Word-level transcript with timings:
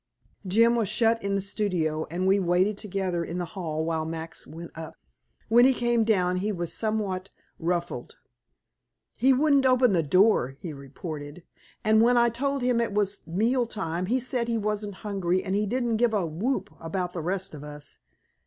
Jim 0.47 0.75
was 0.75 0.89
shut 0.89 1.21
in 1.21 1.35
the 1.35 1.41
studio, 1.41 2.07
and 2.09 2.25
we 2.25 2.39
waited 2.39 2.75
together 2.75 3.23
in 3.23 3.37
the 3.37 3.45
hall 3.53 3.85
while 3.85 4.03
Max 4.03 4.47
went 4.47 4.71
up. 4.73 4.95
When 5.47 5.63
he 5.63 5.75
came 5.75 6.03
down 6.03 6.37
he 6.37 6.51
was 6.51 6.73
somewhat 6.73 7.29
ruffled. 7.59 8.17
"He 9.19 9.31
wouldn't 9.31 9.67
open 9.67 9.93
the 9.93 10.01
door," 10.01 10.55
he 10.59 10.73
reported, 10.73 11.43
"and 11.83 12.01
when 12.01 12.17
I 12.17 12.29
told 12.29 12.63
him 12.63 12.81
it 12.81 12.93
was 12.93 13.27
meal 13.27 13.67
time, 13.67 14.07
he 14.07 14.19
said 14.19 14.47
he 14.47 14.57
wasn't 14.57 14.95
hungry, 15.05 15.43
and 15.43 15.53
he 15.53 15.67
didn't 15.67 15.97
give 15.97 16.15
a 16.15 16.25
whoop 16.25 16.73
about 16.79 17.13
the 17.13 17.21
rest 17.21 17.53
of 17.53 17.63
us. 17.63 17.99